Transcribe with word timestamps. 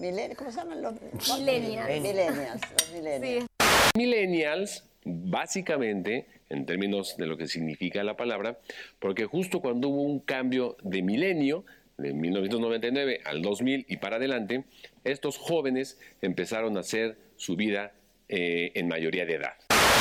milen- 0.00 0.34
¿Cómo 0.36 0.50
se 0.50 0.58
llaman 0.58 0.82
los 0.82 0.94
Millennials. 1.38 1.88
Millennials, 2.02 2.60
los 2.72 2.92
millennials. 2.92 3.46
Millennials, 3.96 4.84
básicamente, 5.04 6.26
en 6.48 6.66
términos 6.66 7.16
de 7.16 7.26
lo 7.26 7.36
que 7.36 7.46
significa 7.46 8.02
la 8.02 8.16
palabra, 8.16 8.58
porque 8.98 9.26
justo 9.26 9.60
cuando 9.60 9.88
hubo 9.88 10.02
un 10.02 10.20
cambio 10.20 10.76
de 10.82 11.02
milenio, 11.02 11.64
de 11.98 12.14
1999 12.14 13.20
al 13.26 13.42
2000 13.42 13.84
y 13.88 13.98
para 13.98 14.16
adelante, 14.16 14.64
estos 15.04 15.36
jóvenes 15.36 15.98
empezaron 16.22 16.76
a 16.76 16.80
hacer 16.80 17.18
su 17.36 17.56
vida 17.56 17.92
eh, 18.28 18.72
en 18.74 18.88
mayoría 18.88 19.26
de 19.26 19.34
edad. 19.34 19.52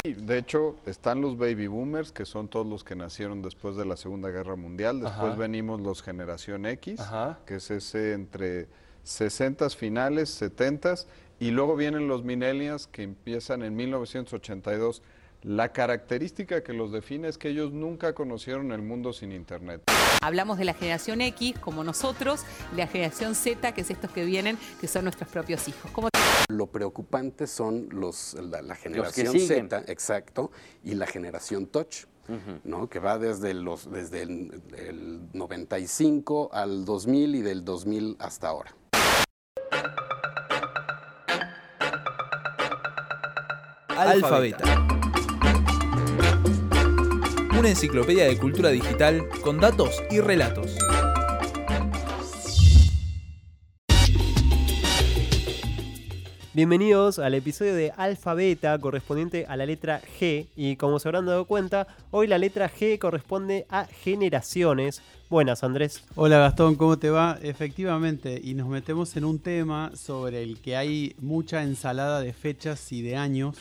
De 0.06 0.38
hecho, 0.38 0.78
están 0.86 1.20
los 1.20 1.38
baby 1.38 1.68
boomers, 1.68 2.14
que 2.14 2.24
son 2.26 2.48
todos 2.48 2.66
los 2.66 2.86
que 2.86 2.96
nacieron 2.96 3.42
después 3.42 3.76
de 3.76 3.86
la 3.86 3.98
Segunda 3.98 4.30
Guerra 4.30 4.56
Mundial. 4.56 5.02
Después 5.02 5.32
Ajá. 5.32 5.36
venimos 5.36 5.82
los 5.82 6.02
generación 6.02 6.66
X, 6.68 7.02
Ajá. 7.02 7.40
que 7.46 7.56
es 7.56 7.70
ese 7.70 8.14
entre 8.14 8.68
60 9.04 9.70
finales, 9.72 10.30
70 10.30 10.96
y 11.40 11.52
luego 11.52 11.76
vienen 11.76 12.08
los 12.08 12.24
millennials 12.24 12.88
que 12.88 13.04
empiezan 13.04 13.64
en 13.64 13.76
1982. 13.76 15.02
La 15.42 15.72
característica 15.72 16.64
que 16.64 16.74
los 16.74 16.92
define 16.92 17.30
es 17.30 17.38
que 17.38 17.50
ellos 17.50 17.72
nunca 17.72 18.14
conocieron 18.14 18.74
el 18.74 18.82
mundo 18.82 19.14
sin 19.14 19.32
internet. 19.32 19.82
Hablamos 20.22 20.58
de 20.58 20.66
la 20.66 20.74
generación 20.74 21.22
X, 21.22 21.58
como 21.60 21.86
nosotros, 21.86 22.42
la 22.76 22.88
generación 22.88 23.36
Z, 23.36 23.72
que 23.74 23.82
es 23.82 23.90
estos 23.90 24.12
que 24.12 24.26
vienen, 24.26 24.58
que 24.82 24.88
son 24.90 25.06
nuestros 25.06 25.30
propios 25.30 25.66
hijos. 25.70 25.90
¿Cómo 25.92 26.10
Lo 26.50 26.68
preocupante 26.68 27.48
son 27.48 27.88
los, 27.90 28.34
la, 28.34 28.62
la 28.62 28.76
generación. 28.76 29.40
Z, 29.40 29.84
exacto, 29.88 30.52
y 30.84 30.96
la 30.96 31.08
generación 31.08 31.68
Touch, 31.68 32.04
¿no? 32.66 32.90
que 32.90 33.00
va 33.00 33.18
desde, 33.18 33.54
los, 33.54 33.90
desde 33.90 34.24
el, 34.24 34.62
el 34.76 35.22
95 35.32 36.50
al 36.52 36.84
2000 36.84 37.36
y 37.36 37.42
del 37.42 37.64
2000 37.64 38.18
hasta 38.20 38.50
ahora. 38.50 38.76
Alfabeta. 44.08 44.88
Una 47.58 47.70
enciclopedia 47.70 48.26
de 48.26 48.38
cultura 48.38 48.70
digital 48.70 49.28
con 49.42 49.60
datos 49.60 50.02
y 50.10 50.22
relatos. 50.22 50.78
Bienvenidos 56.54 57.20
al 57.20 57.36
episodio 57.36 57.76
de 57.76 57.92
Alfabeta 57.96 58.78
correspondiente 58.80 59.46
a 59.48 59.56
la 59.56 59.66
letra 59.66 60.02
G 60.20 60.48
y 60.56 60.78
como 60.78 61.00
se 61.00 61.08
habrán 61.08 61.26
dado 61.26 61.46
cuenta, 61.46 61.88
hoy 62.12 62.28
la 62.28 62.38
letra 62.38 62.72
G 62.72 62.98
corresponde 63.00 63.66
a 63.70 63.86
generaciones. 63.86 65.02
Buenas 65.30 65.64
Andrés. 65.64 66.04
Hola 66.16 66.40
Gastón, 66.40 66.76
¿cómo 66.76 66.98
te 66.98 67.10
va? 67.10 67.38
Efectivamente, 67.42 68.40
y 68.44 68.56
nos 68.56 68.68
metemos 68.68 69.16
en 69.16 69.26
un 69.26 69.40
tema 69.40 69.92
sobre 69.94 70.42
el 70.42 70.60
que 70.60 70.76
hay 70.76 71.16
mucha 71.20 71.64
ensalada 71.64 72.20
de 72.22 72.34
fechas 72.34 72.92
y 72.92 73.02
de 73.04 73.16
años, 73.16 73.56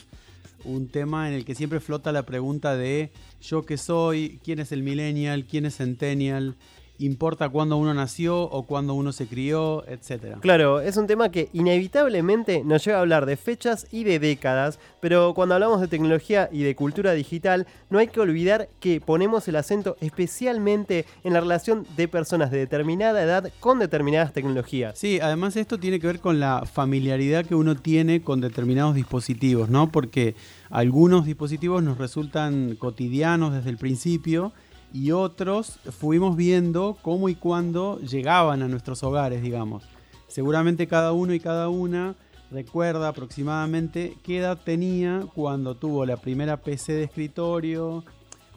un 0.65 0.87
tema 0.87 1.27
en 1.27 1.33
el 1.33 1.45
que 1.45 1.55
siempre 1.55 1.79
flota 1.79 2.11
la 2.11 2.25
pregunta 2.25 2.75
de 2.75 3.11
yo 3.41 3.65
qué 3.65 3.77
soy, 3.77 4.39
quién 4.43 4.59
es 4.59 4.71
el 4.71 4.83
millennial, 4.83 5.45
quién 5.45 5.65
es 5.65 5.77
centennial, 5.77 6.55
importa 6.99 7.49
cuándo 7.49 7.77
uno 7.77 7.93
nació 7.93 8.41
o 8.41 8.63
cuándo 8.63 8.93
uno 8.93 9.11
se 9.11 9.25
crió, 9.25 9.87
etcétera. 9.87 10.39
Claro, 10.41 10.81
es 10.81 10.97
un 10.97 11.07
tema 11.07 11.29
que 11.29 11.49
inevitablemente 11.53 12.63
nos 12.63 12.85
lleva 12.85 12.97
a 12.97 13.01
hablar 13.01 13.25
de 13.25 13.37
fechas 13.37 13.87
y 13.91 14.03
de 14.03 14.19
décadas, 14.19 14.79
pero 14.99 15.33
cuando 15.33 15.55
hablamos 15.55 15.81
de 15.81 15.87
tecnología 15.87 16.49
y 16.51 16.63
de 16.63 16.75
cultura 16.75 17.13
digital, 17.13 17.67
no 17.89 17.99
hay 17.99 18.07
que 18.07 18.19
olvidar 18.19 18.69
que 18.79 19.01
ponemos 19.01 19.47
el 19.47 19.55
acento 19.55 19.95
especialmente 20.01 21.05
en 21.23 21.33
la 21.33 21.39
relación 21.39 21.85
de 21.95 22.07
personas 22.07 22.51
de 22.51 22.57
determinada 22.59 23.23
edad 23.23 23.51
con 23.59 23.79
determinadas 23.79 24.33
tecnologías. 24.33 24.97
Sí, 24.97 25.19
además 25.21 25.55
esto 25.55 25.79
tiene 25.79 25.99
que 25.99 26.07
ver 26.07 26.19
con 26.19 26.39
la 26.39 26.65
familiaridad 26.65 27.45
que 27.45 27.55
uno 27.55 27.75
tiene 27.75 28.21
con 28.21 28.41
determinados 28.41 28.95
dispositivos, 28.95 29.69
¿no? 29.69 29.91
Porque 29.91 30.35
algunos 30.69 31.25
dispositivos 31.25 31.81
nos 31.81 31.97
resultan 31.97 32.75
cotidianos 32.75 33.53
desde 33.53 33.69
el 33.69 33.77
principio 33.77 34.51
y 34.93 35.11
otros 35.11 35.79
fuimos 35.97 36.35
viendo 36.35 36.97
cómo 37.01 37.29
y 37.29 37.35
cuándo 37.35 37.99
llegaban 37.99 38.61
a 38.61 38.67
nuestros 38.67 39.03
hogares, 39.03 39.41
digamos. 39.41 39.83
Seguramente 40.27 40.87
cada 40.87 41.11
uno 41.11 41.33
y 41.33 41.39
cada 41.39 41.69
una 41.69 42.15
recuerda 42.51 43.07
aproximadamente 43.07 44.15
qué 44.23 44.39
edad 44.39 44.57
tenía 44.63 45.23
cuando 45.33 45.75
tuvo 45.75 46.05
la 46.05 46.17
primera 46.17 46.57
PC 46.57 46.93
de 46.93 47.03
escritorio, 47.03 48.03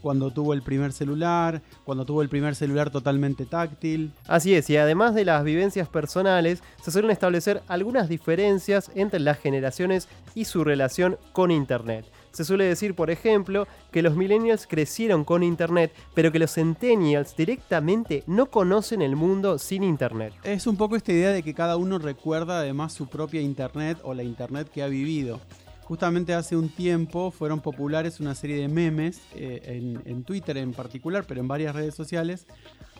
cuando 0.02 0.30
tuvo 0.32 0.52
el 0.52 0.62
primer 0.62 0.92
celular, 0.92 1.62
cuando 1.84 2.04
tuvo 2.04 2.22
el 2.22 2.28
primer 2.28 2.54
celular 2.54 2.90
totalmente 2.90 3.46
táctil. 3.46 4.12
Así 4.26 4.54
es, 4.54 4.68
y 4.68 4.76
además 4.76 5.14
de 5.14 5.24
las 5.24 5.44
vivencias 5.44 5.88
personales, 5.88 6.62
se 6.82 6.90
suelen 6.90 7.10
establecer 7.10 7.62
algunas 7.68 8.08
diferencias 8.08 8.90
entre 8.94 9.20
las 9.20 9.38
generaciones 9.38 10.08
y 10.34 10.44
su 10.44 10.64
relación 10.64 11.16
con 11.32 11.50
Internet. 11.50 12.04
Se 12.32 12.44
suele 12.44 12.64
decir, 12.64 12.94
por 12.94 13.10
ejemplo, 13.10 13.68
que 13.90 14.02
los 14.02 14.16
millennials 14.16 14.66
crecieron 14.66 15.24
con 15.24 15.42
Internet, 15.42 15.92
pero 16.14 16.32
que 16.32 16.38
los 16.38 16.54
centennials 16.54 17.36
directamente 17.36 18.24
no 18.26 18.46
conocen 18.46 19.02
el 19.02 19.16
mundo 19.16 19.58
sin 19.58 19.84
Internet. 19.84 20.32
Es 20.42 20.66
un 20.66 20.76
poco 20.76 20.96
esta 20.96 21.12
idea 21.12 21.30
de 21.30 21.42
que 21.42 21.54
cada 21.54 21.76
uno 21.76 21.98
recuerda 21.98 22.60
además 22.60 22.92
su 22.92 23.06
propia 23.08 23.40
Internet 23.40 23.98
o 24.02 24.14
la 24.14 24.22
Internet 24.22 24.70
que 24.72 24.82
ha 24.82 24.88
vivido. 24.88 25.40
Justamente 25.84 26.32
hace 26.32 26.56
un 26.56 26.70
tiempo 26.70 27.30
fueron 27.30 27.60
populares 27.60 28.20
una 28.20 28.34
serie 28.34 28.56
de 28.56 28.68
memes, 28.68 29.20
eh, 29.34 30.00
en, 30.06 30.24
Twitter 30.24 30.56
en 30.56 30.72
particular, 30.72 31.24
pero 31.26 31.40
en 31.40 31.48
varias 31.48 31.74
redes 31.74 31.94
sociales, 31.94 32.46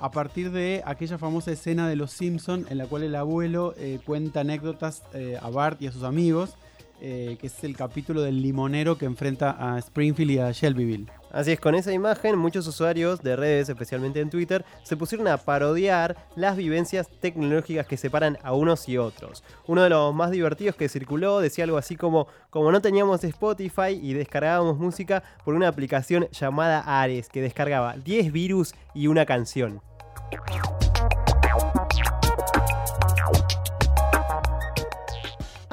a 0.00 0.10
partir 0.10 0.50
de 0.50 0.82
aquella 0.84 1.16
famosa 1.16 1.52
escena 1.52 1.88
de 1.88 1.96
Los 1.96 2.10
Simpson 2.10 2.66
en 2.68 2.78
la 2.78 2.86
cual 2.86 3.04
el 3.04 3.14
abuelo 3.14 3.74
eh, 3.78 4.00
cuenta 4.04 4.40
anécdotas 4.40 5.04
eh, 5.14 5.38
a 5.40 5.48
Bart 5.48 5.80
y 5.80 5.86
a 5.86 5.92
sus 5.92 6.02
amigos, 6.02 6.56
eh, 7.04 7.36
que 7.40 7.48
es 7.48 7.64
el 7.64 7.76
capítulo 7.76 8.22
del 8.22 8.40
limonero 8.40 8.96
que 8.96 9.06
enfrenta 9.06 9.56
a 9.58 9.76
Springfield 9.80 10.30
y 10.30 10.38
a 10.38 10.52
Shelbyville. 10.52 11.10
Así 11.32 11.50
es, 11.50 11.58
con 11.58 11.74
esa 11.74 11.92
imagen 11.92 12.38
muchos 12.38 12.64
usuarios 12.68 13.24
de 13.24 13.34
redes, 13.34 13.68
especialmente 13.68 14.20
en 14.20 14.30
Twitter, 14.30 14.64
se 14.84 14.96
pusieron 14.96 15.26
a 15.26 15.36
parodiar 15.36 16.28
las 16.36 16.56
vivencias 16.56 17.08
tecnológicas 17.08 17.88
que 17.88 17.96
separan 17.96 18.38
a 18.44 18.52
unos 18.52 18.88
y 18.88 18.98
otros. 18.98 19.42
Uno 19.66 19.82
de 19.82 19.90
los 19.90 20.14
más 20.14 20.30
divertidos 20.30 20.76
que 20.76 20.88
circuló 20.88 21.40
decía 21.40 21.64
algo 21.64 21.76
así 21.76 21.96
como, 21.96 22.28
como 22.50 22.70
no 22.70 22.80
teníamos 22.80 23.24
Spotify 23.24 23.98
y 24.00 24.12
descargábamos 24.12 24.78
música 24.78 25.24
por 25.44 25.54
una 25.54 25.66
aplicación 25.66 26.28
llamada 26.30 27.02
Ares, 27.02 27.28
que 27.28 27.42
descargaba 27.42 27.96
10 27.96 28.30
virus 28.30 28.76
y 28.94 29.08
una 29.08 29.26
canción. 29.26 29.80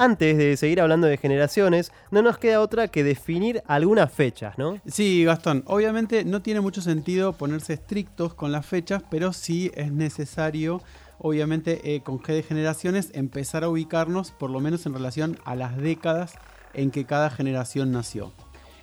Antes 0.02 0.38
de 0.38 0.56
seguir 0.56 0.80
hablando 0.80 1.08
de 1.08 1.18
generaciones, 1.18 1.92
no 2.10 2.22
nos 2.22 2.38
queda 2.38 2.62
otra 2.62 2.88
que 2.88 3.04
definir 3.04 3.62
algunas 3.66 4.10
fechas, 4.10 4.56
¿no? 4.56 4.80
Sí, 4.86 5.24
Gastón, 5.24 5.62
obviamente 5.66 6.24
no 6.24 6.40
tiene 6.40 6.62
mucho 6.62 6.80
sentido 6.80 7.34
ponerse 7.34 7.74
estrictos 7.74 8.32
con 8.32 8.50
las 8.50 8.64
fechas, 8.64 9.02
pero 9.10 9.34
sí 9.34 9.70
es 9.74 9.92
necesario, 9.92 10.80
obviamente, 11.18 11.94
eh, 11.94 12.00
con 12.00 12.18
G 12.18 12.32
de 12.32 12.42
generaciones, 12.42 13.10
empezar 13.12 13.62
a 13.62 13.68
ubicarnos, 13.68 14.30
por 14.30 14.48
lo 14.48 14.58
menos 14.60 14.86
en 14.86 14.94
relación 14.94 15.38
a 15.44 15.54
las 15.54 15.76
décadas 15.76 16.32
en 16.72 16.90
que 16.90 17.04
cada 17.04 17.28
generación 17.28 17.92
nació. 17.92 18.32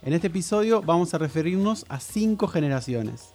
En 0.04 0.14
este 0.14 0.28
episodio 0.28 0.84
vamos 0.84 1.16
a 1.16 1.18
referirnos 1.18 1.88
a 1.90 2.00
cinco 2.00 2.48
generaciones. 2.48 3.34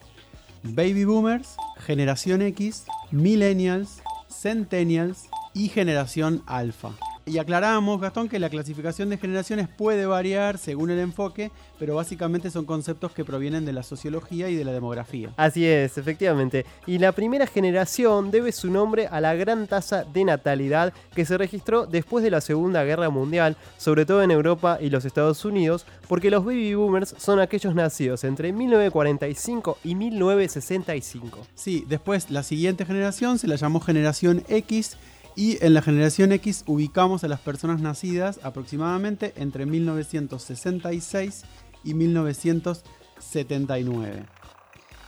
Baby 0.62 1.04
Boomers, 1.04 1.56
Generación 1.78 2.42
X, 2.42 2.84
Millennials, 3.10 4.02
Centennials 4.28 5.24
y 5.52 5.68
Generación 5.68 6.44
Alpha. 6.46 6.92
Y 7.24 7.38
aclaramos, 7.38 8.00
Gastón, 8.00 8.28
que 8.28 8.40
la 8.40 8.50
clasificación 8.50 9.08
de 9.08 9.16
generaciones 9.16 9.68
puede 9.68 10.06
variar 10.06 10.58
según 10.58 10.90
el 10.90 10.98
enfoque, 10.98 11.52
pero 11.78 11.94
básicamente 11.94 12.50
son 12.50 12.64
conceptos 12.64 13.12
que 13.12 13.24
provienen 13.24 13.64
de 13.64 13.72
la 13.72 13.84
sociología 13.84 14.48
y 14.48 14.56
de 14.56 14.64
la 14.64 14.72
demografía. 14.72 15.30
Así 15.36 15.64
es, 15.64 15.98
efectivamente. 15.98 16.66
Y 16.84 16.98
la 16.98 17.12
primera 17.12 17.46
generación 17.46 18.32
debe 18.32 18.50
su 18.50 18.72
nombre 18.72 19.06
a 19.06 19.20
la 19.20 19.34
gran 19.34 19.68
tasa 19.68 20.02
de 20.02 20.24
natalidad 20.24 20.92
que 21.14 21.24
se 21.24 21.38
registró 21.38 21.86
después 21.86 22.24
de 22.24 22.30
la 22.32 22.40
Segunda 22.40 22.82
Guerra 22.82 23.08
Mundial, 23.08 23.56
sobre 23.76 24.04
todo 24.04 24.24
en 24.24 24.32
Europa 24.32 24.78
y 24.80 24.90
los 24.90 25.04
Estados 25.04 25.44
Unidos, 25.44 25.86
porque 26.08 26.30
los 26.30 26.44
baby 26.44 26.74
boomers 26.74 27.14
son 27.18 27.38
aquellos 27.38 27.74
nacidos 27.74 28.24
entre 28.24 28.52
1945 28.52 29.78
y 29.84 29.94
1965. 29.94 31.38
Sí, 31.54 31.84
después 31.88 32.30
la 32.30 32.42
siguiente 32.42 32.84
generación 32.84 33.38
se 33.38 33.46
la 33.46 33.54
llamó 33.54 33.78
generación 33.78 34.42
X 34.48 34.96
y 35.34 35.58
en 35.64 35.72
la 35.74 35.82
generación 35.82 36.32
X 36.32 36.64
ubicamos 36.66 37.22
a 37.24 37.28
las 37.28 37.40
personas 37.40 37.80
nacidas 37.80 38.40
aproximadamente 38.42 39.32
entre 39.36 39.66
1966 39.66 41.44
y 41.84 41.94
1979. 41.94 44.26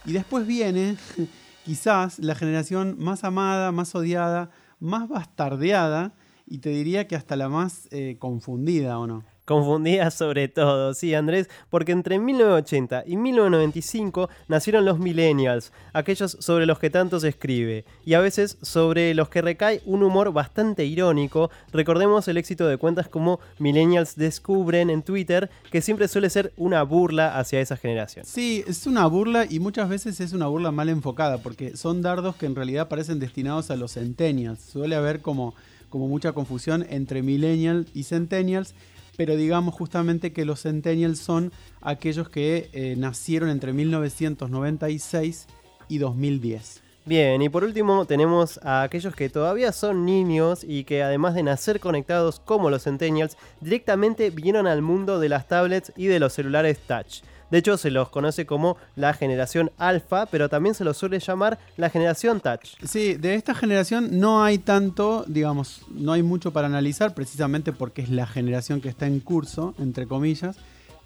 Y 0.07 0.13
después 0.13 0.47
viene 0.47 0.97
quizás 1.65 2.19
la 2.19 2.35
generación 2.35 2.97
más 2.99 3.25
amada, 3.25 3.73
más 3.73 3.95
odiada, 3.95 4.51
más 4.81 5.09
bastardeada 5.09 6.13
y 6.47 6.59
te 6.59 6.69
diría 6.71 7.07
que 7.07 7.17
hasta 7.17 7.37
la 7.37 7.49
más 7.49 7.89
eh, 7.91 8.17
confundida, 8.19 8.99
¿o 8.99 9.07
no? 9.07 9.25
Confundidas 9.45 10.15
sobre 10.15 10.49
todo, 10.49 10.95
sí, 10.95 11.15
Andrés, 11.15 11.51
porque 11.69 11.93
entre 11.93 12.19
1980 12.19 13.05
y 13.07 13.19
1995 13.19 14.31
nacieron 14.49 14.87
los 14.87 14.99
millennials, 14.99 15.71
aquellos 15.93 16.39
sobre 16.41 16.65
los 16.65 16.79
que 16.79 16.89
tanto 16.89 17.21
se 17.21 17.29
escribe, 17.29 17.85
y 18.07 18.15
a 18.15 18.21
veces 18.21 18.57
sobre 18.63 19.13
los 19.13 19.29
que 19.29 19.43
recae 19.43 19.83
un 19.85 20.03
humor 20.03 20.33
bastante 20.33 20.87
irónico. 20.87 21.51
Recordemos 21.73 22.27
el 22.27 22.39
éxito 22.39 22.67
de 22.67 22.79
cuentas 22.79 23.09
como 23.09 23.39
Millennials 23.59 24.17
Descubren 24.17 24.89
en 24.89 25.03
Twitter, 25.03 25.51
que 25.71 25.83
siempre 25.83 26.09
suele 26.09 26.31
ser 26.31 26.55
una 26.57 26.83
burla 26.83 27.39
hacia 27.39 27.61
esa 27.61 27.77
generación. 27.77 28.25
Sí, 28.25 28.65
es 28.67 28.87
una 28.87 29.07
burla 29.07 29.45
y 29.45 29.61
muchas 29.61 29.91
veces 29.91 30.21
es 30.21 30.33
una 30.33 30.47
burla 30.47 30.71
mal 30.71 30.89
enfocada, 30.89 31.37
porque 31.37 31.77
son 31.77 32.01
dardos 32.01 32.37
que 32.37 32.47
en 32.47 32.55
realidad 32.55 32.89
parecen 32.89 33.19
destinados 33.19 33.71
a 33.71 33.77
los 33.77 33.93
centennials. 33.93 34.61
Suele 34.61 34.97
haber 34.97 35.21
como, 35.21 35.55
como 35.91 36.09
mucha 36.09 36.33
confusión 36.33 36.87
entre 36.89 37.23
millennials 37.23 37.89
y 37.93 38.05
centennials 38.05 38.75
pero 39.17 39.37
digamos 39.37 39.75
justamente 39.75 40.33
que 40.33 40.45
los 40.45 40.63
centennials 40.63 41.19
son 41.19 41.53
aquellos 41.81 42.29
que 42.29 42.71
eh, 42.73 42.95
nacieron 42.97 43.49
entre 43.51 43.73
1996 43.73 45.47
y 45.89 45.99
2010. 45.99 46.83
Bien, 47.07 47.43
y 47.43 47.51
por 47.51 47.65
último 47.65 48.07
tenemos 48.07 48.59
a 48.63 48.83
aquellos 48.83 49.15
que 49.15 49.29
todavía 49.29 49.73
son 49.73 50.07
niños 50.07 50.65
y 50.65 50.85
que 50.85 51.03
además 51.03 51.35
de 51.35 51.43
nacer 51.43 51.79
conectados 51.79 52.41
como 52.41 52.71
los 52.71 52.85
centennials, 52.85 53.37
directamente 53.61 54.31
vinieron 54.31 54.67
al 54.67 54.81
mundo 54.81 55.21
de 55.21 55.29
las 55.29 55.47
tablets 55.47 55.93
y 55.97 56.07
de 56.07 56.19
los 56.19 56.33
celulares 56.33 56.79
touch. 56.87 57.21
De 57.51 57.59
hecho, 57.59 57.77
se 57.77 57.91
los 57.91 58.09
conoce 58.09 58.47
como 58.47 58.77
la 58.97 59.13
generación 59.13 59.71
alfa, 59.79 60.27
pero 60.27 60.49
también 60.49 60.75
se 60.75 60.85
los 60.85 60.97
suele 60.97 61.19
llamar 61.21 61.59
la 61.77 61.91
generación 61.91 62.41
touch. 62.41 62.71
Sí, 62.85 63.15
de 63.15 63.35
esta 63.35 63.55
generación 63.55 64.19
no 64.19 64.43
hay 64.43 64.59
tanto, 64.59 65.25
digamos, 65.29 65.83
no 65.91 66.13
hay 66.13 66.23
mucho 66.23 66.53
para 66.53 66.67
analizar, 66.67 67.15
precisamente 67.15 67.73
porque 67.73 68.03
es 68.03 68.11
la 68.11 68.27
generación 68.27 68.81
que 68.81 68.89
está 68.89 69.07
en 69.07 69.21
curso, 69.21 69.75
entre 69.79 70.07
comillas. 70.07 70.57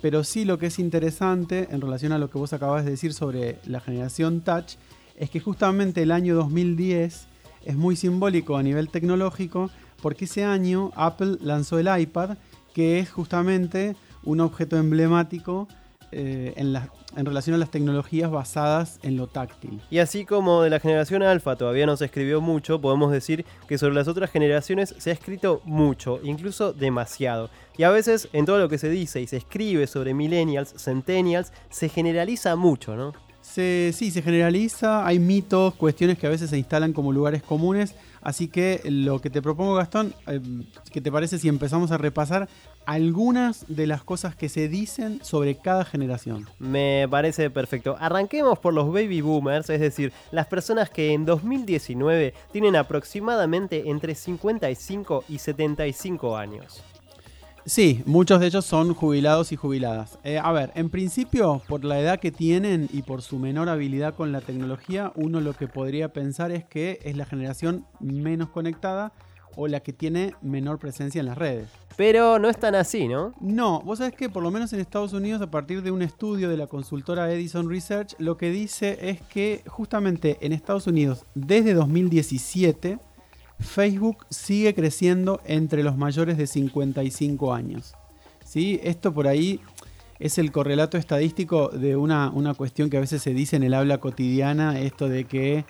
Pero 0.00 0.22
sí 0.22 0.44
lo 0.44 0.58
que 0.58 0.66
es 0.66 0.78
interesante 0.78 1.68
en 1.70 1.80
relación 1.80 2.12
a 2.12 2.18
lo 2.18 2.30
que 2.30 2.38
vos 2.38 2.52
acabas 2.52 2.84
de 2.84 2.92
decir 2.92 3.12
sobre 3.12 3.58
la 3.66 3.80
generación 3.80 4.40
touch, 4.42 4.74
es 5.16 5.30
que 5.30 5.40
justamente 5.40 6.02
el 6.02 6.12
año 6.12 6.36
2010 6.36 7.26
es 7.64 7.76
muy 7.76 7.96
simbólico 7.96 8.56
a 8.56 8.62
nivel 8.62 8.88
tecnológico, 8.88 9.70
porque 10.00 10.26
ese 10.26 10.44
año 10.44 10.92
Apple 10.94 11.38
lanzó 11.40 11.78
el 11.80 11.88
iPad, 12.00 12.38
que 12.72 13.00
es 13.00 13.10
justamente 13.10 13.96
un 14.22 14.40
objeto 14.40 14.76
emblemático 14.76 15.66
eh, 16.10 16.54
en, 16.56 16.74
en 17.16 17.26
relación 17.26 17.54
a 17.54 17.58
las 17.58 17.70
tecnologías 17.70 18.30
basadas 18.30 18.98
en 19.02 19.16
lo 19.16 19.26
táctil. 19.26 19.80
Y 19.90 19.98
así 19.98 20.24
como 20.24 20.62
de 20.62 20.70
la 20.70 20.80
generación 20.80 21.22
alfa 21.22 21.56
todavía 21.56 21.86
no 21.86 21.96
se 21.96 22.06
escribió 22.06 22.40
mucho, 22.40 22.80
podemos 22.80 23.12
decir 23.12 23.44
que 23.68 23.78
sobre 23.78 23.94
las 23.94 24.08
otras 24.08 24.30
generaciones 24.30 24.94
se 24.98 25.10
ha 25.10 25.12
escrito 25.12 25.60
mucho, 25.64 26.20
incluso 26.22 26.72
demasiado. 26.72 27.50
Y 27.76 27.82
a 27.82 27.90
veces 27.90 28.28
en 28.32 28.46
todo 28.46 28.58
lo 28.58 28.68
que 28.68 28.78
se 28.78 28.88
dice 28.88 29.20
y 29.20 29.26
se 29.26 29.36
escribe 29.36 29.86
sobre 29.86 30.14
millennials, 30.14 30.74
centennials, 30.76 31.52
se 31.70 31.88
generaliza 31.88 32.56
mucho, 32.56 32.96
¿no? 32.96 33.12
Se, 33.40 33.92
sí, 33.94 34.10
se 34.10 34.20
generaliza, 34.20 35.06
hay 35.06 35.18
mitos, 35.18 35.74
cuestiones 35.74 36.18
que 36.18 36.26
a 36.26 36.30
veces 36.30 36.50
se 36.50 36.58
instalan 36.58 36.92
como 36.92 37.12
lugares 37.12 37.42
comunes, 37.42 37.94
así 38.20 38.48
que 38.48 38.82
lo 38.84 39.20
que 39.20 39.30
te 39.30 39.40
propongo 39.40 39.74
Gastón, 39.74 40.12
eh, 40.26 40.40
¿qué 40.92 41.00
te 41.00 41.10
parece 41.10 41.38
si 41.38 41.48
empezamos 41.48 41.90
a 41.90 41.98
repasar 41.98 42.48
algunas 42.88 43.66
de 43.68 43.86
las 43.86 44.02
cosas 44.02 44.34
que 44.34 44.48
se 44.48 44.66
dicen 44.66 45.20
sobre 45.22 45.56
cada 45.56 45.84
generación? 45.84 46.46
Me 46.58 47.06
parece 47.10 47.50
perfecto. 47.50 47.96
Arranquemos 48.00 48.58
por 48.58 48.72
los 48.72 48.90
baby 48.90 49.20
boomers, 49.20 49.68
es 49.68 49.80
decir, 49.80 50.10
las 50.32 50.46
personas 50.46 50.88
que 50.88 51.12
en 51.12 51.26
2019 51.26 52.32
tienen 52.50 52.76
aproximadamente 52.76 53.90
entre 53.90 54.14
55 54.14 55.24
y 55.28 55.36
75 55.36 56.38
años. 56.38 56.82
Sí, 57.66 58.02
muchos 58.06 58.40
de 58.40 58.46
ellos 58.46 58.64
son 58.64 58.94
jubilados 58.94 59.52
y 59.52 59.56
jubiladas. 59.56 60.18
Eh, 60.24 60.40
a 60.42 60.50
ver, 60.52 60.72
en 60.74 60.88
principio, 60.88 61.60
por 61.68 61.84
la 61.84 62.00
edad 62.00 62.18
que 62.18 62.32
tienen 62.32 62.88
y 62.90 63.02
por 63.02 63.20
su 63.20 63.38
menor 63.38 63.68
habilidad 63.68 64.14
con 64.14 64.32
la 64.32 64.40
tecnología, 64.40 65.12
uno 65.14 65.42
lo 65.42 65.52
que 65.52 65.68
podría 65.68 66.14
pensar 66.14 66.50
es 66.52 66.64
que 66.64 67.00
es 67.02 67.18
la 67.18 67.26
generación 67.26 67.84
menos 68.00 68.48
conectada 68.48 69.12
o 69.60 69.66
la 69.66 69.80
que 69.80 69.92
tiene 69.92 70.34
menor 70.40 70.78
presencia 70.78 71.18
en 71.18 71.26
las 71.26 71.36
redes. 71.36 71.68
Pero 71.96 72.38
no 72.38 72.48
es 72.48 72.56
tan 72.56 72.76
así, 72.76 73.08
¿no? 73.08 73.34
No, 73.40 73.80
vos 73.80 73.98
sabés 73.98 74.14
que 74.14 74.28
por 74.28 74.40
lo 74.40 74.52
menos 74.52 74.72
en 74.72 74.78
Estados 74.78 75.12
Unidos, 75.12 75.42
a 75.42 75.50
partir 75.50 75.82
de 75.82 75.90
un 75.90 76.00
estudio 76.00 76.48
de 76.48 76.56
la 76.56 76.68
consultora 76.68 77.30
Edison 77.32 77.68
Research, 77.68 78.14
lo 78.20 78.36
que 78.36 78.52
dice 78.52 79.10
es 79.10 79.20
que 79.22 79.64
justamente 79.66 80.38
en 80.42 80.52
Estados 80.52 80.86
Unidos, 80.86 81.24
desde 81.34 81.74
2017, 81.74 83.00
Facebook 83.58 84.24
sigue 84.30 84.76
creciendo 84.76 85.40
entre 85.44 85.82
los 85.82 85.96
mayores 85.96 86.38
de 86.38 86.46
55 86.46 87.52
años. 87.52 87.94
¿Sí? 88.44 88.78
Esto 88.84 89.12
por 89.12 89.26
ahí 89.26 89.60
es 90.20 90.38
el 90.38 90.52
correlato 90.52 90.98
estadístico 90.98 91.68
de 91.70 91.96
una, 91.96 92.30
una, 92.30 92.54
cuestión 92.54 92.90
que 92.90 92.96
a 92.96 93.00
veces 93.00 93.22
se 93.22 93.34
dice 93.34 93.56
en 93.56 93.64
el 93.64 93.74
habla 93.74 93.98
cotidiana, 93.98 94.78
esto 94.78 95.08
de 95.08 95.24
que 95.24 95.64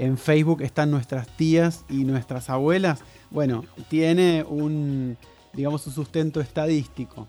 en 0.00 0.16
Facebook 0.16 0.62
están 0.62 0.90
nuestras 0.90 1.26
tías 1.36 1.84
y 1.88 2.04
nuestras 2.04 2.50
abuelas. 2.50 3.00
Bueno, 3.30 3.64
tiene 3.88 4.44
un, 4.48 5.16
digamos, 5.52 5.86
un 5.86 5.92
sustento 5.92 6.40
estadístico. 6.40 7.28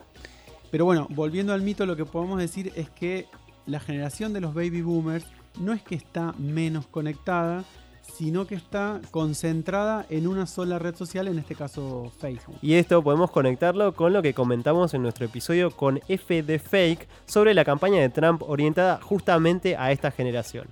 Pero 0.72 0.86
bueno, 0.86 1.08
volviendo 1.12 1.54
al 1.54 1.62
mito, 1.62 1.86
lo 1.86 1.96
que 1.96 2.06
podemos 2.06 2.40
decir 2.40 2.72
es 2.76 2.90
que 2.90 3.28
la 3.66 3.80
generación 3.80 4.34
de 4.34 4.42
los 4.42 4.54
baby 4.54 4.82
boomers 4.82 5.26
no 5.60 5.74
es 5.74 5.82
que 5.84 5.96
está 5.96 6.34
menos 6.38 6.88
conectada, 6.88 7.66
sino 8.02 8.48
que 8.48 8.56
está 8.56 9.02
concentrada 9.12 10.06
en 10.10 10.28
una 10.28 10.48
sola 10.48 10.80
red 10.80 10.96
social, 10.96 11.28
en 11.28 11.40
este 11.40 11.56
caso 11.56 12.12
Facebook. 12.20 12.58
Y 12.62 12.74
esto 12.74 13.04
podemos 13.04 13.32
conectarlo 13.32 13.94
con 13.94 14.14
lo 14.14 14.22
que 14.22 14.34
comentamos 14.34 14.94
en 14.94 15.04
nuestro 15.04 15.26
episodio 15.26 15.72
con 15.72 16.00
F 16.08 16.42
de 16.42 16.60
Fake 16.60 17.08
sobre 17.26 17.54
la 17.54 17.66
campaña 17.66 18.02
de 18.02 18.10
Trump 18.10 18.42
orientada 18.44 19.00
justamente 19.02 19.76
a 19.78 19.92
esta 19.92 20.12
generación. 20.12 20.68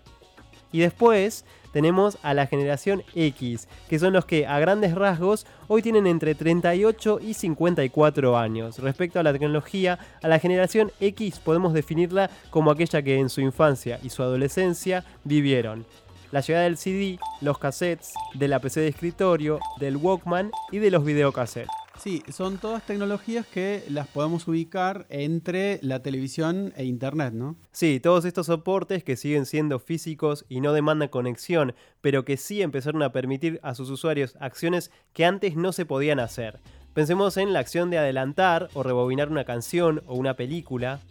Y 0.71 0.79
después 0.79 1.45
tenemos 1.71 2.17
a 2.23 2.33
la 2.33 2.47
generación 2.47 3.03
X, 3.15 3.67
que 3.89 3.99
son 3.99 4.13
los 4.13 4.25
que 4.25 4.47
a 4.47 4.59
grandes 4.59 4.95
rasgos 4.95 5.45
hoy 5.67 5.81
tienen 5.81 6.07
entre 6.07 6.35
38 6.35 7.19
y 7.21 7.33
54 7.33 8.37
años. 8.37 8.79
Respecto 8.79 9.19
a 9.19 9.23
la 9.23 9.33
tecnología, 9.33 9.99
a 10.21 10.27
la 10.27 10.39
generación 10.39 10.91
X 10.99 11.39
podemos 11.39 11.73
definirla 11.73 12.29
como 12.49 12.71
aquella 12.71 13.01
que 13.01 13.19
en 13.19 13.29
su 13.29 13.41
infancia 13.41 13.99
y 14.03 14.09
su 14.09 14.23
adolescencia 14.23 15.03
vivieron 15.23 15.85
la 16.31 16.41
llegada 16.41 16.65
del 16.65 16.77
CD, 16.77 17.19
los 17.41 17.57
cassettes, 17.57 18.13
de 18.35 18.47
la 18.47 18.59
PC 18.59 18.81
de 18.81 18.89
escritorio, 18.89 19.59
del 19.79 19.97
Walkman 19.97 20.51
y 20.71 20.77
de 20.77 20.91
los 20.91 21.03
videocassettes. 21.03 21.69
Sí, 21.99 22.23
son 22.31 22.59
todas 22.59 22.85
tecnologías 22.85 23.45
que 23.45 23.83
las 23.89 24.07
podemos 24.07 24.47
ubicar 24.47 25.05
entre 25.09 25.79
la 25.81 26.01
televisión 26.01 26.71
e 26.77 26.85
internet, 26.85 27.33
¿no? 27.33 27.57
Sí, 27.73 27.99
todos 27.99 28.23
estos 28.23 28.45
soportes 28.45 29.03
que 29.03 29.17
siguen 29.17 29.45
siendo 29.45 29.79
físicos 29.79 30.45
y 30.47 30.61
no 30.61 30.71
demandan 30.71 31.09
conexión, 31.09 31.75
pero 31.99 32.23
que 32.23 32.37
sí 32.37 32.61
empezaron 32.61 33.03
a 33.03 33.11
permitir 33.11 33.59
a 33.63 33.75
sus 33.75 33.89
usuarios 33.89 34.37
acciones 34.39 34.91
que 35.11 35.25
antes 35.25 35.57
no 35.57 35.73
se 35.73 35.85
podían 35.85 36.21
hacer. 36.21 36.61
Pensemos 36.93 37.35
en 37.35 37.51
la 37.51 37.59
acción 37.59 37.89
de 37.89 37.97
adelantar 37.97 38.69
o 38.73 38.81
rebobinar 38.81 39.29
una 39.29 39.43
canción 39.43 40.01
o 40.07 40.15
una 40.15 40.35
película, 40.35 41.01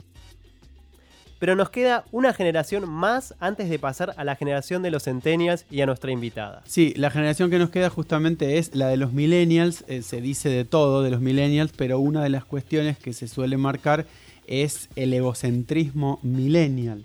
pero 1.38 1.56
nos 1.56 1.70
queda 1.70 2.04
una 2.12 2.32
generación 2.32 2.88
más 2.88 3.34
antes 3.40 3.70
de 3.70 3.78
pasar 3.78 4.14
a 4.16 4.24
la 4.24 4.36
generación 4.36 4.82
de 4.82 4.90
los 4.90 5.04
centennials 5.04 5.64
y 5.70 5.80
a 5.80 5.86
nuestra 5.86 6.10
invitada. 6.10 6.62
Sí, 6.66 6.92
la 6.96 7.10
generación 7.10 7.50
que 7.50 7.58
nos 7.58 7.70
queda 7.70 7.90
justamente 7.90 8.58
es 8.58 8.74
la 8.74 8.88
de 8.88 8.96
los 8.96 9.12
millennials, 9.12 9.84
eh, 9.88 10.02
se 10.02 10.20
dice 10.20 10.48
de 10.48 10.64
todo 10.64 11.02
de 11.02 11.10
los 11.10 11.20
millennials, 11.20 11.72
pero 11.76 11.98
una 11.98 12.22
de 12.22 12.30
las 12.30 12.44
cuestiones 12.44 12.98
que 12.98 13.12
se 13.12 13.28
suele 13.28 13.56
marcar 13.56 14.06
es 14.46 14.88
el 14.96 15.12
egocentrismo 15.12 16.18
millennial. 16.22 17.04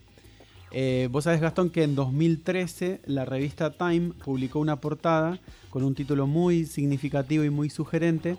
Eh, 0.72 1.08
vos 1.12 1.26
sabés, 1.26 1.40
Gastón, 1.40 1.70
que 1.70 1.84
en 1.84 1.94
2013 1.94 3.02
la 3.06 3.26
revista 3.26 3.72
Time 3.72 4.14
publicó 4.24 4.60
una 4.60 4.78
portada 4.78 5.40
con 5.70 5.84
un 5.84 5.94
título 5.94 6.26
muy 6.26 6.66
significativo 6.66 7.44
y 7.44 7.52
muy 7.52 7.70
sugerente 7.70 8.38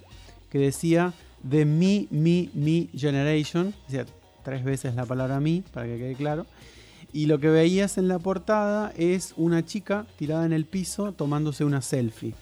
que 0.50 0.58
decía 0.58 1.12
The 1.48 1.64
Me, 1.64 2.08
Me, 2.10 2.48
Me 2.54 2.88
Generation, 2.96 3.72
tres 4.44 4.62
veces 4.62 4.94
la 4.94 5.06
palabra 5.06 5.40
mí, 5.40 5.64
para 5.72 5.86
que 5.86 5.98
quede 5.98 6.14
claro. 6.14 6.46
Y 7.12 7.26
lo 7.26 7.40
que 7.40 7.48
veías 7.48 7.98
en 7.98 8.06
la 8.06 8.18
portada 8.18 8.92
es 8.96 9.34
una 9.36 9.64
chica 9.64 10.06
tirada 10.16 10.46
en 10.46 10.52
el 10.52 10.64
piso 10.64 11.12
tomándose 11.12 11.64
una 11.64 11.82
selfie. 11.82 12.34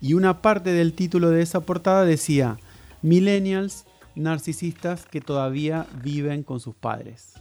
Y 0.00 0.14
una 0.14 0.42
parte 0.42 0.72
del 0.72 0.92
título 0.92 1.30
de 1.30 1.42
esa 1.42 1.60
portada 1.60 2.04
decía, 2.04 2.58
Millennials 3.02 3.84
narcisistas 4.14 5.06
que 5.06 5.20
todavía 5.20 5.86
viven 6.02 6.42
con 6.42 6.60
sus 6.60 6.74
padres. 6.74 7.34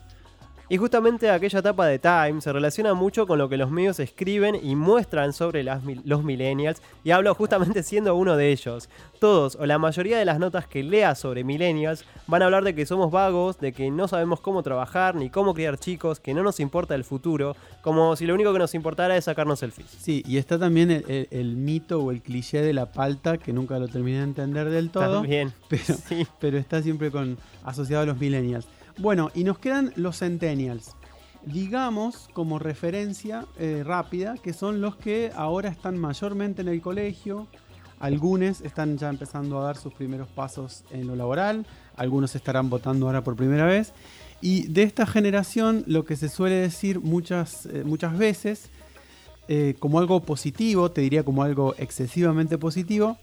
Y 0.68 0.78
justamente 0.78 1.30
aquella 1.30 1.60
etapa 1.60 1.86
de 1.86 2.00
Time 2.00 2.42
se 2.42 2.52
relaciona 2.52 2.96
mucho 2.96 3.28
con 3.28 3.38
lo 3.38 3.50
que 3.50 3.58
los 3.58 3.70
medios 3.70 4.00
escriben 4.00 4.56
y 4.62 4.76
muestran 4.76 5.32
sobre 5.32 5.64
las 5.64 5.84
los 6.04 6.24
millennials, 6.24 6.82
y 7.04 7.12
hablo 7.12 7.36
justamente 7.36 7.84
siendo 7.84 8.16
uno 8.16 8.36
de 8.36 8.52
ellos. 8.52 8.90
Todos 9.20 9.56
o 9.56 9.66
la 9.66 9.78
mayoría 9.78 10.18
de 10.18 10.26
las 10.26 10.40
notas 10.40 10.68
que 10.68 10.84
leas 10.84 11.20
sobre 11.20 11.44
millennials 11.44 12.04
van 12.28 12.42
a 12.42 12.46
hablar 12.46 12.64
de 12.64 12.74
que 12.74 12.86
somos 12.86 13.12
vagos, 13.12 13.60
de 13.60 13.74
que 13.74 13.92
no 13.92 14.08
sabemos 14.08 14.42
cómo 14.42 14.64
trabajar 14.64 15.16
ni 15.16 15.30
cómo 15.30 15.54
criar 15.54 15.78
chicos, 15.78 16.20
que 16.20 16.34
no 16.34 16.42
nos 16.42 16.60
importa 16.60 16.96
el 16.96 17.04
futuro, 17.04 17.56
como 17.82 18.16
si 18.16 18.26
lo 18.26 18.34
único 18.34 18.52
que 18.52 18.60
nos 18.60 18.74
importara 18.74 19.16
es 19.16 19.26
sacarnos 19.26 19.62
el 19.62 19.72
selfies. 19.72 20.02
Sí, 20.02 20.24
y 20.28 20.38
está 20.38 20.58
también 20.58 21.04
el, 21.08 21.56
mito 21.56 22.02
o 22.02 22.12
el 22.12 22.22
cliché 22.22 22.62
de 22.62 22.74
la 22.74 22.92
palta, 22.92 23.38
que 23.38 23.54
nunca 23.54 23.78
lo 23.78 23.88
terminé 23.88 24.18
de 24.18 24.24
entender 24.24 24.70
del 24.70 24.90
todo. 24.90 25.22
También. 25.22 25.54
Pero, 25.70 25.96
pero 26.40 26.58
está 26.58 26.82
siempre 26.82 27.12
con, 27.12 27.38
asociado 27.64 28.04
a 28.04 28.06
los 28.08 28.18
millennials. 28.18 28.68
Bueno, 28.98 29.30
y 29.36 29.44
nos 29.44 29.60
quedan 29.60 29.92
los 29.96 30.20
centennials. 30.20 30.96
Digamos 31.46 32.30
como 32.34 32.60
referencia 32.60 33.46
eh, 33.58 33.84
rápida 33.86 34.36
que 34.38 34.54
son 34.54 34.82
los 34.82 34.96
que 34.96 35.32
ahora 35.36 35.70
están 35.70 35.98
mayormente 35.98 36.62
en 36.62 36.70
el 36.70 36.82
colegio, 36.82 37.48
algunos 38.00 38.62
están 38.62 38.98
ya 38.98 39.10
empezando 39.10 39.60
a 39.60 39.66
dar 39.66 39.78
sus 39.78 39.94
primeros 39.94 40.28
pasos 40.30 40.84
en 40.92 41.08
lo 41.08 41.16
laboral, 41.16 41.66
algunos 41.96 42.36
estarán 42.36 42.70
votando 42.70 43.06
ahora 43.06 43.24
por 43.24 43.36
primera 43.36 43.66
vez. 43.66 43.94
Y 44.42 44.68
de 44.68 44.84
esta 44.84 45.06
generación 45.06 45.84
lo 45.88 46.06
que 46.06 46.16
se 46.16 46.30
suele 46.30 46.56
decir 46.56 47.00
muchas, 47.00 47.66
eh, 47.68 47.84
muchas 47.86 48.18
veces 48.18 48.70
eh, 49.48 49.76
como 49.78 50.00
algo 50.00 50.22
positivo, 50.22 50.90
te 50.90 51.02
diría 51.02 51.24
como 51.24 51.44
algo 51.44 51.76
excesivamente 51.78 52.58
positivo, 52.58 53.18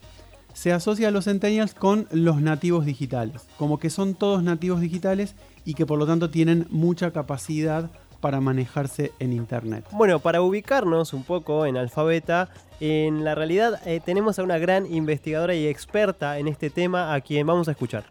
se 0.55 0.73
asocia 0.73 1.09
a 1.09 1.11
los 1.11 1.25
centennials 1.25 1.75
con 1.75 2.07
los 2.11 2.41
nativos 2.41 2.87
digitales, 2.87 3.43
como 3.59 3.79
que 3.79 3.91
son 3.91 4.15
todos 4.15 4.43
nativos 4.43 4.81
digitales 4.81 5.35
y 5.65 5.75
que 5.75 5.87
por 5.87 5.99
lo 5.99 6.07
tanto 6.07 6.31
tienen 6.31 6.67
mucha 6.71 7.11
capacidad 7.11 7.91
para 8.21 8.41
manejarse 8.41 9.13
en 9.19 9.33
Internet. 9.33 9.85
Bueno, 9.91 10.21
para 10.21 10.43
ubicarnos 10.43 11.13
un 11.13 11.25
poco 11.25 11.67
en 11.67 11.77
Alfabeta, 11.77 12.49
en 12.81 13.25
la 13.25 13.35
realidad 13.35 13.81
eh, 13.85 14.01
tenemos 14.05 14.39
a 14.39 14.45
una 14.45 14.59
gran 14.59 14.87
investigadora 14.87 15.55
y 15.55 15.67
experta 15.67 16.39
en 16.39 16.49
este 16.49 16.71
tema 16.71 17.15
a 17.15 17.21
quien 17.21 17.47
vamos 17.47 17.69
a 17.69 17.73
escuchar. 17.73 18.05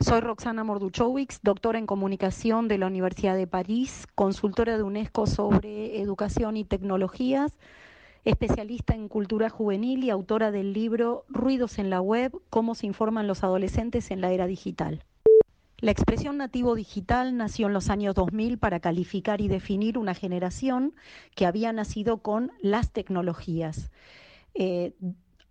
Soy 0.00 0.20
Roxana 0.20 0.64
Morduchowicz, 0.64 1.40
doctora 1.42 1.78
en 1.78 1.86
comunicación 1.86 2.68
de 2.68 2.78
la 2.78 2.86
Universidad 2.86 3.36
de 3.36 3.46
París, 3.46 4.06
consultora 4.14 4.78
de 4.78 4.82
UNESCO 4.82 5.26
sobre 5.26 6.00
educación 6.00 6.56
y 6.56 6.64
tecnologías, 6.64 7.52
especialista 8.24 8.94
en 8.94 9.08
cultura 9.08 9.48
juvenil 9.50 10.04
y 10.04 10.10
autora 10.10 10.50
del 10.50 10.72
libro 10.72 11.24
Ruidos 11.28 11.78
en 11.78 11.90
la 11.90 12.00
web, 12.00 12.32
cómo 12.50 12.74
se 12.74 12.86
informan 12.86 13.26
los 13.26 13.44
adolescentes 13.44 14.10
en 14.10 14.20
la 14.20 14.32
era 14.32 14.46
digital. 14.46 15.04
La 15.78 15.90
expresión 15.90 16.36
nativo 16.36 16.74
digital 16.74 17.36
nació 17.38 17.68
en 17.68 17.72
los 17.72 17.88
años 17.88 18.14
2000 18.14 18.58
para 18.58 18.80
calificar 18.80 19.40
y 19.40 19.48
definir 19.48 19.96
una 19.96 20.14
generación 20.14 20.94
que 21.34 21.46
había 21.46 21.72
nacido 21.72 22.18
con 22.18 22.52
las 22.60 22.92
tecnologías. 22.92 23.90
Eh, 24.54 24.92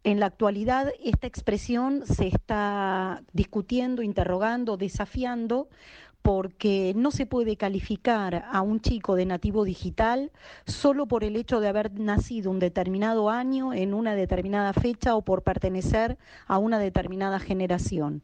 en 0.03 0.19
la 0.19 0.27
actualidad 0.27 0.91
esta 1.03 1.27
expresión 1.27 2.05
se 2.05 2.27
está 2.27 3.23
discutiendo, 3.33 4.03
interrogando, 4.03 4.77
desafiando, 4.77 5.67
porque 6.21 6.93
no 6.95 7.11
se 7.11 7.25
puede 7.25 7.57
calificar 7.57 8.45
a 8.51 8.61
un 8.61 8.81
chico 8.81 9.15
de 9.15 9.25
nativo 9.25 9.63
digital 9.63 10.31
solo 10.65 11.07
por 11.07 11.23
el 11.23 11.35
hecho 11.35 11.59
de 11.59 11.67
haber 11.67 11.97
nacido 11.99 12.51
un 12.51 12.59
determinado 12.59 13.29
año 13.29 13.73
en 13.73 13.93
una 13.93 14.15
determinada 14.15 14.73
fecha 14.73 15.15
o 15.15 15.21
por 15.21 15.43
pertenecer 15.43 16.17
a 16.47 16.57
una 16.57 16.79
determinada 16.79 17.39
generación. 17.39 18.23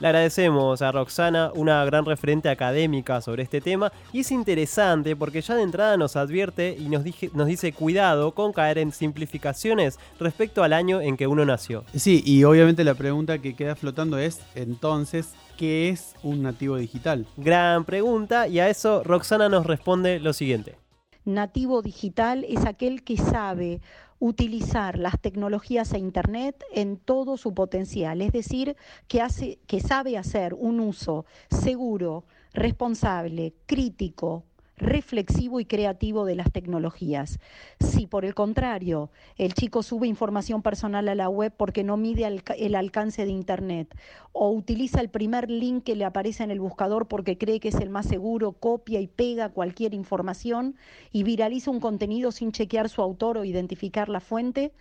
Le 0.00 0.06
agradecemos 0.06 0.80
a 0.80 0.92
Roxana, 0.92 1.50
una 1.56 1.84
gran 1.84 2.04
referente 2.04 2.48
académica 2.48 3.20
sobre 3.20 3.42
este 3.42 3.60
tema, 3.60 3.92
y 4.12 4.20
es 4.20 4.30
interesante 4.30 5.16
porque 5.16 5.40
ya 5.40 5.56
de 5.56 5.62
entrada 5.62 5.96
nos 5.96 6.14
advierte 6.14 6.76
y 6.78 6.88
nos, 6.88 7.02
nos 7.34 7.46
dice 7.48 7.72
cuidado 7.72 8.32
con 8.32 8.52
caer 8.52 8.78
en 8.78 8.92
simplificaciones 8.92 9.98
respecto 10.20 10.62
al 10.62 10.72
año 10.72 11.00
en 11.00 11.16
que 11.16 11.26
uno 11.26 11.44
nació. 11.44 11.84
Sí, 11.96 12.22
y 12.24 12.44
obviamente 12.44 12.84
la 12.84 12.94
pregunta 12.94 13.38
que 13.38 13.56
queda 13.56 13.74
flotando 13.74 14.18
es, 14.18 14.40
entonces, 14.54 15.34
¿qué 15.58 15.90
es 15.90 16.14
un 16.22 16.40
nativo 16.42 16.76
digital? 16.76 17.26
Gran 17.36 17.84
pregunta, 17.84 18.48
y 18.48 18.60
a 18.60 18.70
eso 18.70 19.02
Roxana 19.02 19.50
nos 19.50 19.66
responde 19.66 20.20
lo 20.20 20.32
siguiente. 20.32 20.76
Nativo 21.24 21.82
digital 21.82 22.46
es 22.48 22.64
aquel 22.64 23.02
que 23.02 23.18
sabe 23.18 23.82
utilizar 24.20 24.98
las 24.98 25.20
tecnologías 25.20 25.92
e 25.92 25.98
Internet 25.98 26.64
en 26.72 26.96
todo 26.96 27.36
su 27.36 27.52
potencial, 27.54 28.22
es 28.22 28.32
decir, 28.32 28.76
que, 29.08 29.20
hace, 29.20 29.58
que 29.66 29.80
sabe 29.80 30.16
hacer 30.16 30.54
un 30.54 30.80
uso 30.80 31.26
seguro, 31.50 32.24
responsable, 32.54 33.52
crítico, 33.66 34.44
reflexivo 34.78 35.60
y 35.60 35.64
creativo 35.64 36.24
de 36.24 36.34
las 36.34 36.50
tecnologías. 36.50 37.38
Si 37.80 38.06
por 38.06 38.24
el 38.24 38.34
contrario 38.34 39.10
el 39.36 39.54
chico 39.54 39.82
sube 39.82 40.06
información 40.06 40.62
personal 40.62 41.08
a 41.08 41.14
la 41.14 41.28
web 41.28 41.52
porque 41.56 41.84
no 41.84 41.96
mide 41.96 42.26
el, 42.26 42.74
alcance 42.74 43.24
de 43.24 43.30
Internet 43.30 43.94
o 44.32 44.50
utiliza 44.50 45.00
el 45.00 45.10
primer 45.10 45.50
link 45.50 45.84
que 45.84 45.96
le 45.96 46.04
aparece 46.04 46.44
en 46.44 46.50
el 46.50 46.60
buscador 46.60 47.08
porque 47.08 47.38
cree 47.38 47.60
que 47.60 47.68
es 47.68 47.76
el 47.76 47.90
más 47.90 48.06
seguro, 48.06 48.52
copia 48.52 49.00
y 49.00 49.06
pega 49.06 49.50
cualquier 49.50 49.94
información 49.94 50.76
y 51.12 51.22
viraliza 51.22 51.70
un 51.70 51.80
contenido 51.80 52.32
sin 52.32 52.52
chequear 52.52 52.88
su 52.88 53.02
autor 53.02 53.38
o 53.38 53.44
identificar 53.44 54.08
la 54.08 54.20
fuente, 54.20 54.72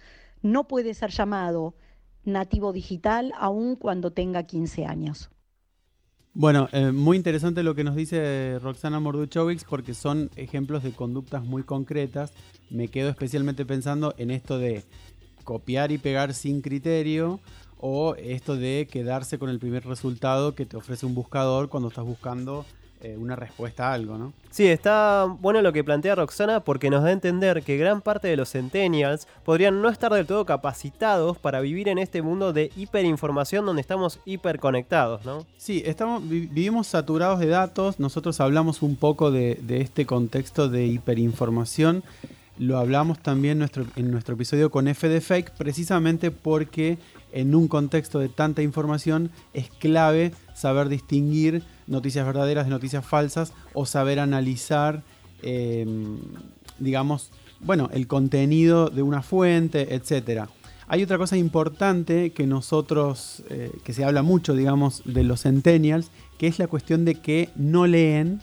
no 0.42 0.68
puede 0.68 0.94
ser 0.94 1.12
llamado 1.12 1.76
nativo 2.24 2.74
digital 2.74 3.34
aun 3.38 3.76
cuando 3.76 4.12
tenga 4.12 4.44
15 4.44 4.86
años. 4.86 5.32
Bueno, 6.40 6.70
eh, 6.72 6.92
muy 6.92 7.18
interesante 7.18 7.64
lo 7.64 7.74
que 7.74 7.84
nos 7.84 7.96
dice 7.96 8.60
Roxana 8.60 9.00
Morduchovich 9.00 9.66
porque 9.68 9.96
son 9.96 10.30
ejemplos 10.36 10.84
de 10.84 10.92
conductas 10.92 11.44
muy 11.44 11.64
concretas. 11.64 12.32
Me 12.70 12.90
quedo 12.90 13.10
especialmente 13.10 13.66
pensando 13.66 14.14
en 14.20 14.30
esto 14.30 14.60
de 14.60 14.84
copiar 15.46 15.92
y 15.92 15.98
pegar 15.98 16.36
sin 16.36 16.62
criterio 16.62 17.40
o 17.80 18.14
esto 18.18 18.56
de 18.56 18.88
quedarse 18.88 19.40
con 19.40 19.50
el 19.50 19.58
primer 19.58 19.88
resultado 19.88 20.54
que 20.54 20.68
te 20.68 20.78
ofrece 20.78 21.08
un 21.08 21.16
buscador 21.16 21.70
cuando 21.70 21.90
estás 21.90 22.06
buscando 22.06 22.68
eh, 23.02 23.16
una 23.16 23.36
respuesta 23.36 23.90
a 23.90 23.94
algo, 23.94 24.18
¿no? 24.18 24.34
Sí, 24.50 24.66
está 24.68 25.26
bueno 25.26 25.62
lo 25.62 25.72
que 25.72 25.84
plantea 25.84 26.16
Roxana 26.16 26.62
porque 26.62 26.90
nos 26.90 27.04
da 27.04 27.10
a 27.10 27.12
entender 27.12 27.62
que 27.62 27.78
gran 27.78 28.02
parte 28.02 28.28
de 28.28 28.36
los 28.36 28.52
centennials 28.52 29.28
podrían 29.46 29.84
no 29.84 29.90
estar 29.90 30.12
del 30.12 30.26
todo 30.26 30.48
capacitados 30.48 31.38
para 31.38 31.60
vivir 31.60 31.90
en 31.90 32.00
este 32.00 32.24
mundo 32.24 32.54
de 32.54 32.72
hiperinformación 32.76 33.68
donde 33.68 33.82
estamos 33.82 34.20
hiperconectados, 34.26 35.24
¿no? 35.26 35.46
Sí, 35.58 35.84
estamos, 35.86 36.28
vivimos 36.28 36.88
saturados 36.88 37.40
de 37.40 37.46
datos, 37.46 38.00
nosotros 38.00 38.42
hablamos 38.42 38.82
un 38.82 38.96
poco 38.96 39.30
de, 39.30 39.60
este 39.70 40.08
contexto 40.08 40.68
de 40.68 40.88
hiperinformación, 40.88 42.04
lo 42.58 42.80
hablamos 42.80 43.20
también 43.20 43.60
nuestro, 43.60 43.86
en 43.96 44.10
nuestro 44.10 44.34
episodio 44.34 44.72
con 44.72 44.88
F 44.88 45.08
de 45.08 45.22
Fake, 45.22 45.52
precisamente 45.52 46.32
porque 46.32 46.98
en 47.32 47.54
un 47.54 47.68
contexto 47.68 48.18
de 48.18 48.30
tanta 48.30 48.64
información 48.64 49.30
es 49.54 49.70
clave 49.70 50.32
saber 50.56 50.90
distinguir 50.90 51.62
noticias 51.88 52.26
verdaderas 52.26 52.66
de 52.66 52.72
noticias 52.72 53.06
falsas 53.06 53.54
o 53.74 53.86
saber 53.86 54.20
analizar, 54.20 55.04
em, 55.42 56.20
digamos, 56.80 57.32
bueno, 57.60 57.90
el 57.94 58.08
contenido 58.08 58.90
de 58.90 59.02
una 59.02 59.22
fuente, 59.24 59.96
etc. 59.96 60.48
Hay 60.88 61.04
otra 61.04 61.18
cosa 61.18 61.38
importante 61.38 62.32
que 62.32 62.46
nosotros, 62.46 63.44
eh, 63.50 63.72
que 63.84 63.94
se 63.94 64.06
habla 64.06 64.22
mucho, 64.22 64.54
digamos, 64.54 65.02
de 65.06 65.24
los 65.24 65.42
centennials, 65.42 66.12
que 66.38 66.48
es 66.48 66.60
la 66.60 66.68
cuestión 66.68 67.04
de 67.04 67.16
que 67.16 67.50
no 67.56 67.88
leen, 67.88 68.42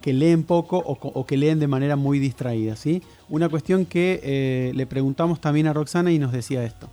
que 0.00 0.12
leen 0.12 0.44
poco 0.44 0.78
o, 0.78 1.26
que 1.26 1.36
leen 1.36 1.58
de 1.58 1.66
manera 1.66 1.96
muy 1.96 2.20
distraída, 2.20 2.76
¿sí? 2.76 3.02
Una 3.28 3.48
cuestión 3.48 3.84
que 3.84 4.20
eh, 4.22 4.72
le 4.74 4.86
preguntamos 4.86 5.40
también 5.40 5.66
a 5.66 5.72
Roxana 5.72 6.12
y 6.12 6.18
nos 6.20 6.30
decía 6.30 6.62
esto 6.62 6.88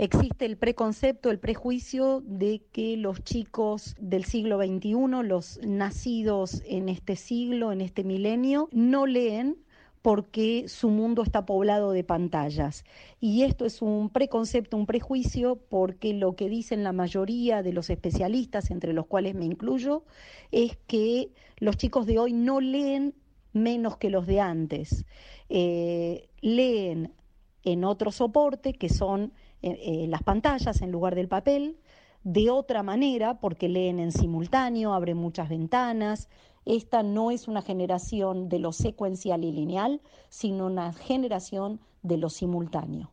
existe 0.00 0.46
el 0.46 0.56
preconcepto, 0.56 1.30
el 1.30 1.38
prejuicio 1.38 2.22
de 2.24 2.62
que 2.72 2.96
los 2.96 3.22
chicos 3.22 3.94
del 4.00 4.24
siglo 4.24 4.56
XXI, 4.56 4.94
los 5.22 5.60
nacidos 5.62 6.62
en 6.64 6.88
este 6.88 7.16
siglo, 7.16 7.70
en 7.70 7.82
este 7.82 8.02
milenio, 8.02 8.70
no 8.72 9.04
leen 9.04 9.58
porque 10.00 10.68
su 10.68 10.88
mundo 10.88 11.22
está 11.22 11.44
poblado 11.44 11.92
de 11.92 12.02
pantallas. 12.02 12.86
Y 13.20 13.42
esto 13.42 13.66
es 13.66 13.82
un 13.82 14.08
preconcepto, 14.08 14.78
un 14.78 14.86
prejuicio, 14.86 15.56
porque 15.68 16.14
lo 16.14 16.34
que 16.34 16.48
dicen 16.48 16.82
la 16.82 16.92
mayoría 16.92 17.62
de 17.62 17.74
los 17.74 17.90
especialistas, 17.90 18.70
entre 18.70 18.94
los 18.94 19.04
cuales 19.04 19.34
me 19.34 19.44
incluyo, 19.44 20.04
es 20.50 20.78
que 20.86 21.30
los 21.58 21.76
chicos 21.76 22.06
de 22.06 22.18
hoy 22.18 22.32
no 22.32 22.62
leen 22.62 23.14
menos 23.52 23.98
que 23.98 24.08
los 24.08 24.26
de 24.26 24.40
antes. 24.40 25.04
Eh, 25.50 26.30
leen 26.40 27.12
en 27.64 27.84
otro 27.84 28.10
soporte, 28.12 28.72
que 28.72 28.88
son 28.88 29.34
eh, 29.62 30.06
las 30.08 30.22
pantallas 30.22 30.82
en 30.82 30.90
lugar 30.90 31.14
del 31.14 31.28
papel, 31.28 31.78
de 32.24 32.50
otra 32.50 32.82
manera, 32.82 33.40
porque 33.40 33.68
leen 33.68 33.98
en 33.98 34.12
simultáneo, 34.12 34.92
abren 34.92 35.16
muchas 35.16 35.48
ventanas. 35.48 36.28
Esta 36.66 37.02
no 37.02 37.30
es 37.30 37.48
una 37.48 37.62
generación 37.62 38.48
de 38.48 38.58
lo 38.58 38.72
secuencial 38.72 39.44
y 39.44 39.52
lineal, 39.52 40.02
sino 40.28 40.66
una 40.66 40.92
generación 40.92 41.80
de 42.02 42.18
lo 42.18 42.28
simultáneo. 42.28 43.10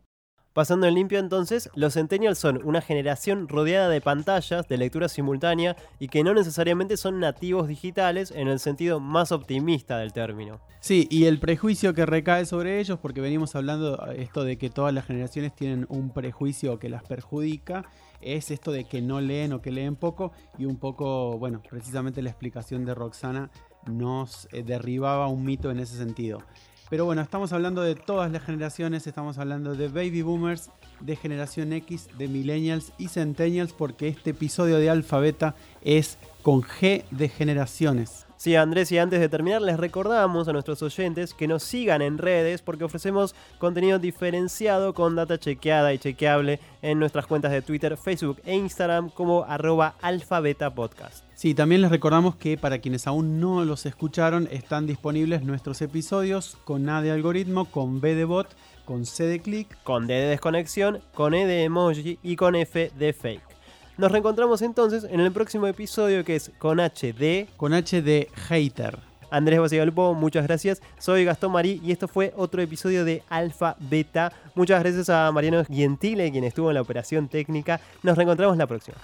Pasando 0.58 0.88
en 0.88 0.96
limpio 0.96 1.20
entonces, 1.20 1.70
los 1.76 1.94
centennials 1.94 2.40
son 2.40 2.62
una 2.64 2.82
generación 2.82 3.48
rodeada 3.48 3.90
de 3.90 4.02
pantallas, 4.02 4.68
de 4.68 4.80
lectura 4.80 5.08
simultánea 5.08 5.76
y 6.00 6.08
que 6.08 6.24
no 6.24 6.34
necesariamente 6.34 6.98
son 6.98 7.20
nativos 7.20 7.68
digitales 7.68 8.32
en 8.32 8.48
el 8.48 8.58
sentido 8.58 9.00
más 9.00 9.32
optimista 9.32 10.00
del 10.00 10.14
término. 10.14 10.60
Sí, 10.80 11.08
y 11.12 11.26
el 11.26 11.40
prejuicio 11.40 11.94
que 11.94 12.08
recae 12.08 12.48
sobre 12.48 12.80
ellos, 12.80 12.98
porque 12.98 13.22
venimos 13.22 13.56
hablando 13.56 14.04
esto 14.14 14.44
de 14.44 14.58
que 14.58 14.72
todas 14.72 14.96
las 14.96 15.06
generaciones 15.06 15.54
tienen 15.54 15.86
un 15.90 16.10
prejuicio 16.12 16.80
que 16.80 16.90
las 16.90 17.04
perjudica, 17.04 17.86
es 18.20 18.50
esto 18.50 18.72
de 18.72 18.86
que 18.86 19.00
no 19.00 19.22
leen 19.22 19.54
o 19.54 19.62
que 19.62 19.70
leen 19.72 19.96
poco 19.96 20.32
y 20.58 20.66
un 20.66 20.78
poco, 20.78 21.38
bueno, 21.38 21.62
precisamente 21.70 22.24
la 22.24 22.32
explicación 22.32 22.84
de 22.84 22.96
Roxana 22.96 23.52
nos 23.86 24.48
eh, 24.52 24.64
derribaba 24.64 25.28
un 25.28 25.46
mito 25.46 25.70
en 25.70 25.78
ese 25.78 25.98
sentido. 25.98 26.40
Pero 26.90 27.04
bueno, 27.04 27.22
estamos 27.22 27.52
hablando 27.52 27.82
de 27.82 27.96
todas 27.96 28.32
las 28.32 28.44
generaciones, 28.44 29.08
estamos 29.08 29.38
hablando 29.38 29.76
de 29.76 29.90
baby 29.90 30.22
boomers, 30.22 30.70
de 31.02 31.16
generación 31.16 31.74
X, 31.74 32.08
de 32.18 32.28
millennials 32.28 32.94
y 32.98 33.10
centennials, 33.10 33.74
porque 33.74 34.08
este 34.08 34.30
episodio 34.30 34.78
de 34.78 34.90
Alfabeta 34.90 35.56
es 35.82 36.18
con 36.44 36.62
G 36.62 37.04
de 37.12 37.28
generaciones. 37.28 38.27
Sí, 38.38 38.56
Andrés, 38.56 38.92
y 38.92 39.00
antes 39.00 39.20
de 39.20 39.30
terminar, 39.30 39.64
les 39.64 39.78
recordamos 39.78 40.48
a 40.48 40.54
nuestros 40.54 40.84
oyentes 40.84 41.34
que 41.34 41.48
nos 41.48 41.64
sigan 41.64 42.04
en 42.04 42.20
redes 42.20 42.62
porque 42.62 42.84
ofrecemos 42.84 43.34
contenido 43.58 43.98
diferenciado 43.98 44.94
con 44.94 45.16
data 45.16 45.40
chequeada 45.40 45.92
y 45.92 45.98
chequeable 45.98 46.60
en 46.84 47.00
nuestras 47.00 47.26
cuentas 47.26 47.52
de 47.52 47.64
Twitter, 47.64 47.98
Facebook 47.98 48.40
e 48.46 48.54
Instagram 48.54 49.10
como 49.10 49.44
arroba 49.44 49.96
alfabetapodcast. 50.04 51.26
Sí, 51.34 51.56
también 51.56 51.82
les 51.82 51.90
recordamos 51.90 52.36
que 52.36 52.60
para 52.60 52.78
quienes 52.78 53.08
aún 53.08 53.40
no 53.40 53.66
los 53.66 53.88
escucharon, 53.88 54.48
están 54.52 54.86
disponibles 54.86 55.42
nuestros 55.42 55.82
episodios 55.82 56.58
con 56.64 56.88
A 56.90 57.02
de 57.02 57.10
algoritmo, 57.10 57.66
con 57.66 58.02
B 58.02 58.14
de 58.14 58.26
bot, 58.26 58.56
con 58.86 59.08
C 59.08 59.24
de 59.26 59.42
click, 59.42 59.82
con 59.82 60.06
D 60.06 60.14
de 60.14 60.28
desconexión, 60.28 61.02
con 61.16 61.34
E 61.34 61.48
de 61.48 61.64
emoji 61.64 62.20
y 62.22 62.36
con 62.36 62.56
F 62.56 62.92
de 63.00 63.14
fake. 63.14 63.57
Nos 63.98 64.12
reencontramos 64.12 64.62
entonces 64.62 65.06
en 65.06 65.20
el 65.20 65.32
próximo 65.32 65.66
episodio 65.66 66.24
que 66.24 66.36
es 66.36 66.52
con 66.60 66.80
H 66.80 67.14
de... 67.14 67.48
Con 67.58 67.74
H 67.74 68.04
de 68.04 68.30
hater. 68.48 69.00
Andrés 69.32 69.60
Basigalpo, 69.60 70.14
muchas 70.14 70.46
gracias. 70.46 70.84
Soy 71.00 71.26
Gastón 71.26 71.52
Marí 71.52 71.82
y 71.84 71.92
esto 71.92 72.08
fue 72.08 72.32
otro 72.38 72.62
episodio 72.62 73.04
de 73.04 73.24
Alfa 73.28 73.76
Beta. 73.80 74.32
Muchas 74.54 74.84
gracias 74.84 75.10
a 75.10 75.32
Mariano 75.32 75.66
Gentile, 75.66 76.32
quien 76.32 76.44
estuvo 76.44 76.70
en 76.70 76.76
la 76.76 76.82
operación 76.82 77.28
técnica. 77.28 77.82
Nos 78.04 78.16
reencontramos 78.16 78.56
la 78.56 78.68
próxima. 78.68 78.98